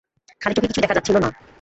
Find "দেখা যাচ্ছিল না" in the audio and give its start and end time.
0.83-1.29